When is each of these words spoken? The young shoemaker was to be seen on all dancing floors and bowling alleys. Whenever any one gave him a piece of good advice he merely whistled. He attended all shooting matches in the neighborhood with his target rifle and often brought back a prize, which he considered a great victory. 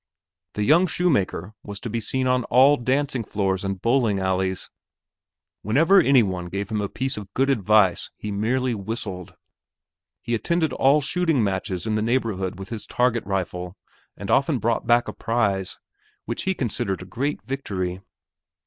The 0.53 0.63
young 0.63 0.87
shoemaker 0.87 1.53
was 1.61 1.79
to 1.81 1.87
be 1.87 2.01
seen 2.01 2.25
on 2.25 2.43
all 2.45 2.75
dancing 2.75 3.23
floors 3.23 3.63
and 3.63 3.79
bowling 3.79 4.17
alleys. 4.17 4.71
Whenever 5.61 5.99
any 6.01 6.23
one 6.23 6.47
gave 6.47 6.69
him 6.71 6.81
a 6.81 6.89
piece 6.89 7.17
of 7.17 7.31
good 7.35 7.51
advice 7.51 8.09
he 8.17 8.31
merely 8.31 8.73
whistled. 8.73 9.35
He 10.23 10.33
attended 10.33 10.73
all 10.73 11.01
shooting 11.01 11.43
matches 11.43 11.85
in 11.85 11.93
the 11.93 12.01
neighborhood 12.01 12.57
with 12.57 12.69
his 12.69 12.87
target 12.87 13.23
rifle 13.27 13.77
and 14.17 14.31
often 14.31 14.57
brought 14.57 14.87
back 14.87 15.07
a 15.07 15.13
prize, 15.13 15.77
which 16.25 16.45
he 16.45 16.55
considered 16.55 17.03
a 17.03 17.05
great 17.05 17.43
victory. 17.43 18.01